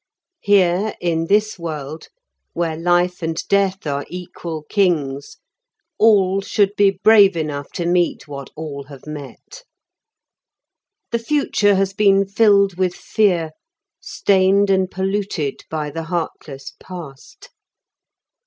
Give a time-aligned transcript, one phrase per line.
[0.39, 2.07] Here in this world,
[2.53, 5.37] where life and death are equal kings,
[5.99, 9.61] all should be brave enough to meet what all have met.
[11.11, 13.51] The future has been filled with fear,
[13.99, 17.49] stained and polluted by the heartless past.